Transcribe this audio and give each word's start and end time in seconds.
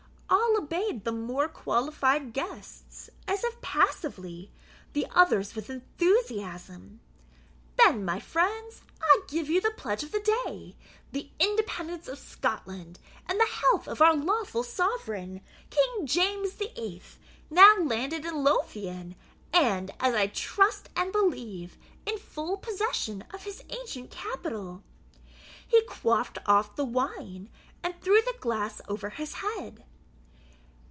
All 0.33 0.57
obeyed 0.77 1.03
the 1.03 1.11
more 1.11 1.49
qualified 1.49 2.31
guests 2.33 3.09
as 3.27 3.43
if 3.43 3.59
passively, 3.61 4.51
the 4.93 5.05
others 5.11 5.53
with 5.55 5.69
enthusiasm 5.69 7.01
"Then, 7.77 8.05
my 8.05 8.19
friends, 8.21 8.81
I 9.01 9.21
give 9.27 9.49
you 9.49 9.59
the 9.59 9.71
pledge 9.75 10.01
of 10.03 10.13
the 10.13 10.21
day 10.45 10.77
The 11.11 11.29
independence 11.39 12.07
of 12.07 12.19
Scotland, 12.19 12.99
and 13.27 13.37
the 13.39 13.45
health 13.47 13.85
of 13.87 14.01
our 14.01 14.15
lawful 14.15 14.63
sovereign, 14.63 15.41
King 15.69 16.05
James 16.05 16.53
the 16.53 16.71
Eighth, 16.81 17.17
now 17.49 17.77
landed 17.79 18.23
in 18.23 18.41
Lothian, 18.43 19.15
and, 19.51 19.91
as 19.99 20.15
I 20.15 20.27
trust 20.27 20.87
and 20.95 21.11
believe, 21.11 21.77
in 22.05 22.17
full 22.17 22.55
possession 22.57 23.23
of 23.33 23.43
his 23.43 23.61
ancient 23.69 24.09
capital!" 24.11 24.83
He 25.67 25.81
quaffed 25.83 26.37
off 26.45 26.75
the 26.77 26.85
wine, 26.85 27.49
and 27.83 27.99
threw 27.99 28.21
the 28.21 28.37
glass 28.39 28.79
over 28.87 29.09
his 29.09 29.33
head. 29.35 29.83